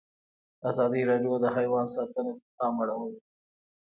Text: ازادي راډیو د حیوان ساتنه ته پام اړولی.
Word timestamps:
ازادي 0.69 1.01
راډیو 1.09 1.33
د 1.43 1.45
حیوان 1.55 1.85
ساتنه 1.95 2.31
ته 2.39 2.43
پام 2.57 2.75
اړولی. 2.83 3.15